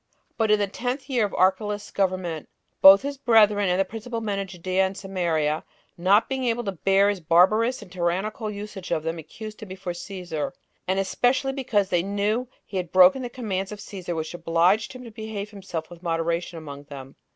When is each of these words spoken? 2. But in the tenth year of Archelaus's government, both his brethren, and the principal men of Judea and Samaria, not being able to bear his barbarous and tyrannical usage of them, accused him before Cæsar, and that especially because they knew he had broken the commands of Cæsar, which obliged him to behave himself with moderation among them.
2. 0.29 0.33
But 0.35 0.49
in 0.49 0.57
the 0.57 0.65
tenth 0.65 1.07
year 1.11 1.23
of 1.27 1.33
Archelaus's 1.35 1.91
government, 1.91 2.49
both 2.81 3.03
his 3.03 3.19
brethren, 3.19 3.69
and 3.69 3.79
the 3.79 3.85
principal 3.85 4.19
men 4.19 4.39
of 4.39 4.47
Judea 4.47 4.83
and 4.83 4.97
Samaria, 4.97 5.63
not 5.95 6.27
being 6.27 6.43
able 6.45 6.63
to 6.63 6.71
bear 6.71 7.07
his 7.07 7.19
barbarous 7.19 7.83
and 7.83 7.91
tyrannical 7.91 8.49
usage 8.49 8.89
of 8.89 9.03
them, 9.03 9.19
accused 9.19 9.61
him 9.61 9.69
before 9.69 9.93
Cæsar, 9.93 10.53
and 10.87 10.97
that 10.97 11.01
especially 11.03 11.53
because 11.53 11.89
they 11.89 12.01
knew 12.01 12.47
he 12.65 12.77
had 12.77 12.91
broken 12.91 13.21
the 13.21 13.29
commands 13.29 13.71
of 13.71 13.77
Cæsar, 13.77 14.15
which 14.15 14.33
obliged 14.33 14.91
him 14.93 15.03
to 15.03 15.11
behave 15.11 15.51
himself 15.51 15.91
with 15.91 16.01
moderation 16.01 16.57
among 16.57 16.85
them. 16.85 17.15